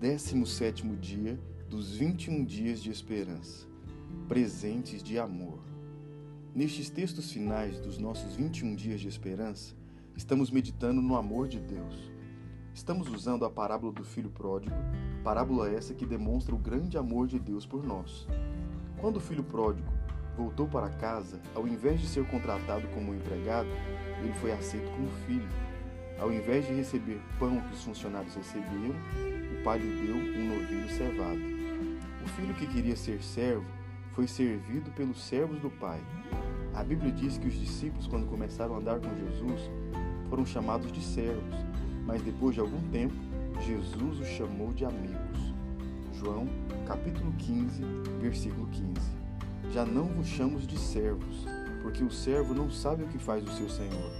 [0.00, 1.36] 17 dia
[1.68, 3.66] dos 21 dias de esperança,
[4.28, 5.58] presentes de amor.
[6.54, 9.74] Nestes textos finais dos nossos 21 dias de esperança,
[10.16, 12.12] estamos meditando no amor de Deus.
[12.72, 14.76] Estamos usando a parábola do filho pródigo,
[15.24, 18.24] parábola essa que demonstra o grande amor de Deus por nós.
[19.00, 19.92] Quando o filho pródigo
[20.36, 23.68] voltou para casa, ao invés de ser contratado como empregado,
[24.22, 25.48] ele foi aceito como filho.
[26.18, 28.94] Ao invés de receber pão que os funcionários recebiam,
[29.52, 31.40] o pai lhe deu um novilho cevado.
[32.24, 33.64] O filho que queria ser servo
[34.12, 36.00] foi servido pelos servos do pai.
[36.74, 39.70] A Bíblia diz que os discípulos, quando começaram a andar com Jesus,
[40.28, 41.54] foram chamados de servos,
[42.04, 43.14] mas depois de algum tempo,
[43.64, 45.54] Jesus os chamou de amigos.
[46.14, 46.48] João,
[46.84, 47.82] capítulo 15,
[48.20, 48.92] versículo 15.
[49.72, 51.46] Já não vos chamo de servos,
[51.80, 54.10] porque o servo não sabe o que faz o seu senhor,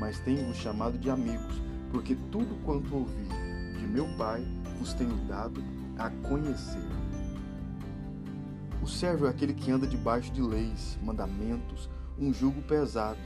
[0.00, 1.60] mas tenho-vos chamado de amigos,
[1.92, 3.28] porque tudo quanto ouvi
[3.78, 4.42] de meu Pai
[4.78, 5.62] vos tenho dado
[5.98, 6.82] a conhecer.
[8.82, 13.20] O servo é aquele que anda debaixo de leis, mandamentos, um jugo pesado,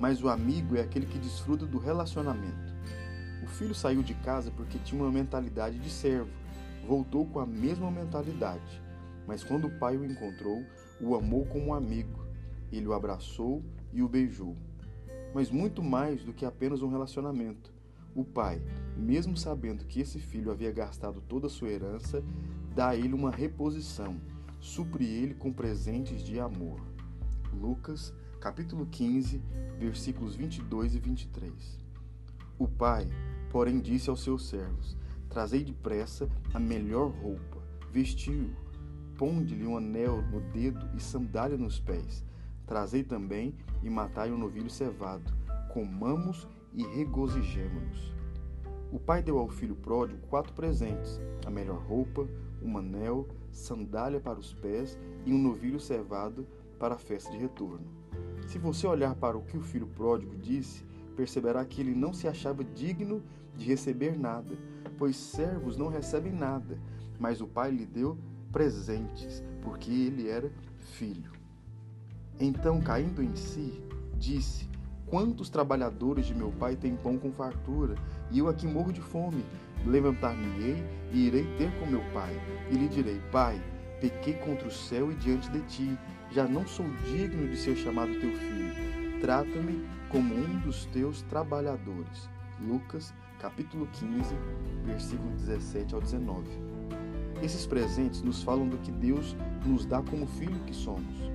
[0.00, 2.74] mas o amigo é aquele que desfruta do relacionamento.
[3.42, 6.30] O filho saiu de casa porque tinha uma mentalidade de servo,
[6.88, 8.82] voltou com a mesma mentalidade,
[9.26, 10.64] mas quando o pai o encontrou,
[11.00, 12.24] o amou como um amigo.
[12.72, 14.56] Ele o abraçou e o beijou.
[15.34, 17.72] Mas muito mais do que apenas um relacionamento.
[18.14, 18.62] O pai,
[18.96, 22.22] mesmo sabendo que esse filho havia gastado toda a sua herança,
[22.72, 24.16] dá a ele uma reposição,
[24.60, 26.80] supre ele com presentes de amor.
[27.52, 29.42] Lucas, capítulo 15,
[29.78, 31.52] versículos 22 e 23.
[32.56, 33.08] O pai,
[33.50, 34.96] porém, disse aos seus servos:
[35.28, 37.60] Trazei depressa a melhor roupa,
[37.90, 38.50] vestiu,
[39.18, 42.24] ponde-lhe um anel no dedo e sandália nos pés.
[42.66, 45.32] Trazei também e matai um novilho cevado.
[45.72, 48.14] Comamos e regozijemo-nos.
[48.90, 52.26] O pai deu ao filho pródigo quatro presentes: a melhor roupa,
[52.62, 56.46] um anel, sandália para os pés e um novilho cevado
[56.78, 57.86] para a festa de retorno.
[58.46, 60.84] Se você olhar para o que o filho pródigo disse,
[61.16, 63.22] perceberá que ele não se achava digno
[63.56, 64.56] de receber nada,
[64.98, 66.78] pois servos não recebem nada,
[67.18, 68.18] mas o pai lhe deu
[68.52, 71.32] presentes, porque ele era filho.
[72.38, 73.80] Então, caindo em si,
[74.18, 74.68] disse:
[75.06, 77.94] Quantos trabalhadores de meu pai têm pão com fartura,
[78.30, 79.44] e eu aqui morro de fome?
[79.86, 82.34] Levantar-me-ei e irei ter com meu pai,
[82.70, 83.62] e lhe direi: Pai,
[84.00, 85.98] pequei contra o céu e diante de ti,
[86.30, 89.20] já não sou digno de ser chamado teu filho.
[89.20, 92.28] Trata-me como um dos teus trabalhadores.
[92.60, 94.34] Lucas, capítulo 15,
[94.84, 96.48] versículo 17 ao 19.
[97.42, 101.33] Esses presentes nos falam do que Deus nos dá como filho que somos.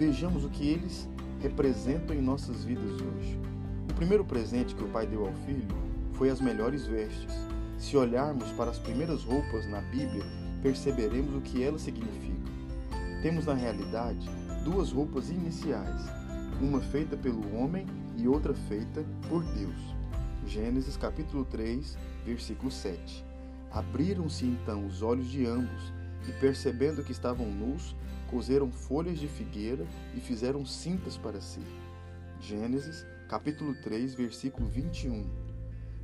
[0.00, 1.06] Vejamos o que eles
[1.42, 3.38] representam em nossas vidas hoje.
[3.90, 5.68] O primeiro presente que o pai deu ao filho
[6.14, 7.34] foi as melhores vestes.
[7.76, 10.24] Se olharmos para as primeiras roupas na Bíblia,
[10.62, 12.50] perceberemos o que elas significam.
[13.20, 14.26] Temos na realidade
[14.64, 16.00] duas roupas iniciais,
[16.62, 17.84] uma feita pelo homem
[18.16, 19.94] e outra feita por Deus.
[20.46, 23.22] Gênesis capítulo 3, versículo 7.
[23.70, 25.92] Abriram-se então os olhos de ambos,
[26.28, 27.94] e percebendo que estavam nus,
[28.30, 31.60] cozeram folhas de figueira e fizeram cintas para si.
[32.40, 35.24] Gênesis, capítulo 3, versículo 21.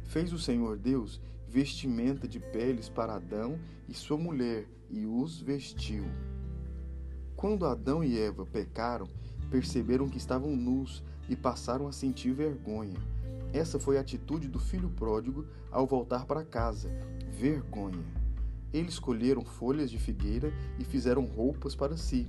[0.05, 6.05] Fez o Senhor Deus vestimenta de peles para Adão e sua mulher, e os vestiu.
[7.34, 9.09] Quando Adão e Eva pecaram,
[9.50, 12.97] perceberam que estavam nus e passaram a sentir vergonha.
[13.53, 16.91] Essa foi a atitude do filho pródigo ao voltar para casa:
[17.31, 18.05] vergonha.
[18.76, 22.28] Eles escolheram folhas de figueira e fizeram roupas para si.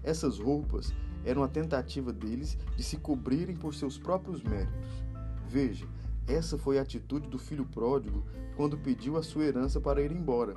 [0.00, 0.94] Essas roupas
[1.24, 5.02] eram a tentativa deles de se cobrirem por seus próprios méritos.
[5.48, 5.84] Veja,
[6.28, 8.24] essa foi a atitude do filho pródigo
[8.56, 10.54] quando pediu a sua herança para ir embora.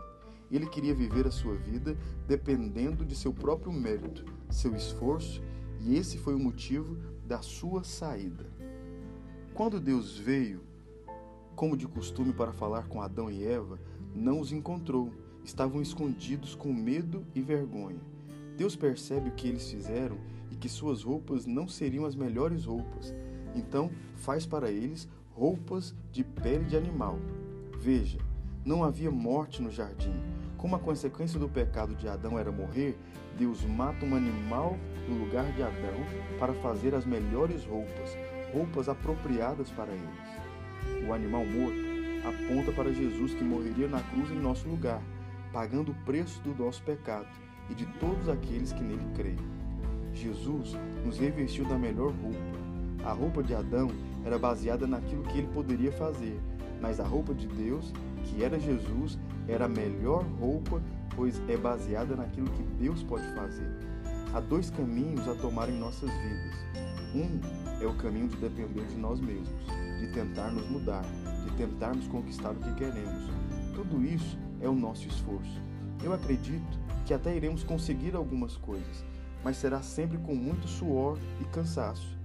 [0.51, 1.97] Ele queria viver a sua vida
[2.27, 5.41] dependendo de seu próprio mérito, seu esforço,
[5.81, 8.45] e esse foi o motivo da sua saída.
[9.55, 10.61] Quando Deus veio,
[11.55, 13.79] como de costume, para falar com Adão e Eva,
[14.15, 15.11] não os encontrou.
[15.43, 17.99] Estavam escondidos com medo e vergonha.
[18.57, 20.17] Deus percebe o que eles fizeram
[20.49, 23.13] e que suas roupas não seriam as melhores roupas.
[23.53, 27.19] Então faz para eles roupas de pele de animal.
[27.77, 28.17] Veja,
[28.65, 30.13] não havia morte no jardim.
[30.57, 32.97] Como a consequência do pecado de Adão era morrer,
[33.37, 34.77] Deus mata um animal
[35.07, 35.99] no lugar de Adão
[36.39, 38.17] para fazer as melhores roupas,
[38.53, 41.07] roupas apropriadas para eles.
[41.07, 41.94] O animal morto
[42.27, 45.01] aponta para Jesus que morreria na cruz em nosso lugar,
[45.53, 47.27] pagando o preço do nosso pecado
[47.69, 49.37] e de todos aqueles que nele creem.
[50.13, 50.75] Jesus
[51.05, 52.65] nos revestiu da melhor roupa.
[53.05, 53.89] A roupa de Adão
[54.25, 56.39] era baseada naquilo que ele poderia fazer,
[56.81, 57.93] mas a roupa de Deus,
[58.23, 60.81] que era Jesus, era a melhor roupa,
[61.15, 63.69] pois é baseada naquilo que Deus pode fazer.
[64.33, 66.55] Há dois caminhos a tomar em nossas vidas.
[67.13, 67.39] Um
[67.81, 69.49] é o caminho de depender de nós mesmos,
[70.05, 71.03] de tentar nos mudar,
[71.43, 73.29] de tentarmos conquistar o que queremos.
[73.73, 75.61] Tudo isso é o nosso esforço.
[76.03, 79.03] Eu acredito que até iremos conseguir algumas coisas,
[79.43, 82.17] mas será sempre com muito suor e cansaço.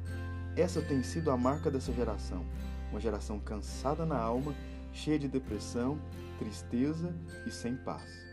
[0.56, 2.44] Essa tem sido a marca dessa geração,
[2.91, 4.55] uma geração cansada na alma,
[4.93, 5.99] cheia de depressão,
[6.38, 7.15] tristeza
[7.47, 8.27] e sem paz.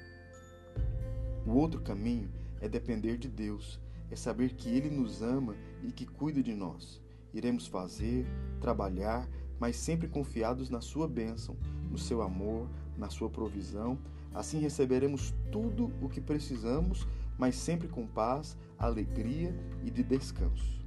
[1.46, 2.30] O outro caminho
[2.60, 3.80] é depender de Deus,
[4.12, 7.07] é saber que Ele nos ama e que cuida de nós.
[7.38, 8.26] Iremos fazer,
[8.60, 9.30] trabalhar,
[9.60, 11.56] mas sempre confiados na Sua bênção,
[11.92, 12.68] no seu amor,
[12.98, 14.00] na Sua provisão.
[14.34, 17.08] Assim receberemos tudo o que precisamos,
[17.38, 20.84] mas sempre com paz, alegria e de descanso.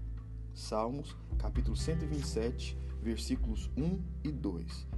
[0.52, 4.88] Salmos, capítulo 127, versículos 1 e 2.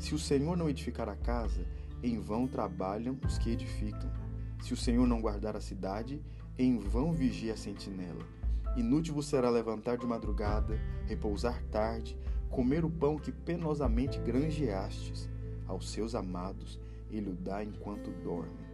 [0.00, 1.64] Se o Senhor não edificar a casa,
[2.02, 4.10] em vão trabalham os que edificam.
[4.60, 6.20] Se o Senhor não guardar a cidade,
[6.58, 8.37] em vão vigia a sentinela.
[8.78, 12.16] Inútil vos será levantar de madrugada, repousar tarde,
[12.48, 15.28] comer o pão que penosamente granjeastes.
[15.66, 16.78] Aos seus amados
[17.10, 18.68] ele o dá enquanto dorme.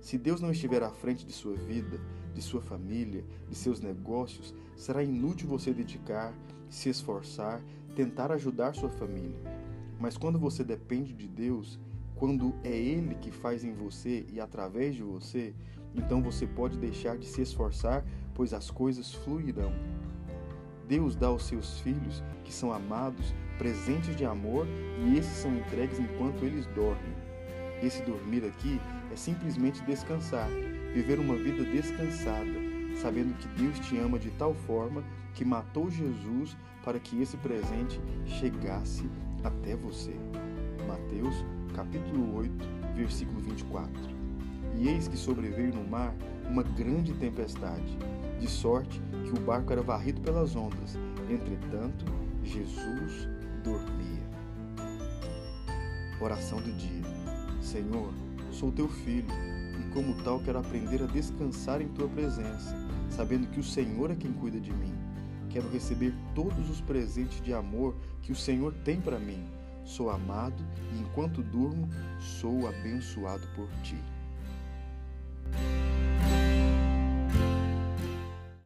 [0.00, 2.00] Se Deus não estiver à frente de sua vida,
[2.32, 6.32] de sua família, de seus negócios, será inútil você dedicar,
[6.70, 7.62] se esforçar,
[7.94, 9.38] tentar ajudar sua família.
[10.00, 11.78] Mas quando você depende de Deus,
[12.14, 15.52] quando é Ele que faz em você e através de você,
[15.94, 18.02] então você pode deixar de se esforçar,
[18.34, 19.72] pois as coisas fluirão.
[20.88, 24.66] Deus dá aos seus filhos, que são amados, presentes de amor
[25.06, 27.14] e esses são entregues enquanto eles dormem.
[27.82, 28.80] Esse dormir aqui
[29.12, 30.48] é simplesmente descansar,
[30.92, 32.52] viver uma vida descansada,
[33.00, 35.02] sabendo que Deus te ama de tal forma
[35.34, 39.08] que matou Jesus para que esse presente chegasse
[39.42, 40.14] até você.
[40.86, 41.44] Mateus,
[41.74, 42.52] capítulo 8,
[42.94, 43.92] versículo 24.
[44.76, 46.14] E eis que sobreveio no mar
[46.48, 47.98] uma grande tempestade,
[48.44, 50.98] de sorte que o barco era varrido pelas ondas.
[51.30, 52.04] Entretanto,
[52.42, 53.26] Jesus
[53.62, 54.22] dormia.
[56.20, 57.02] Oração do dia.
[57.62, 58.12] Senhor,
[58.52, 59.32] sou teu filho
[59.80, 62.76] e, como tal, quero aprender a descansar em tua presença,
[63.08, 64.94] sabendo que o Senhor é quem cuida de mim.
[65.48, 69.42] Quero receber todos os presentes de amor que o Senhor tem para mim.
[69.86, 70.62] Sou amado
[70.92, 71.88] e, enquanto durmo,
[72.18, 73.96] sou abençoado por ti.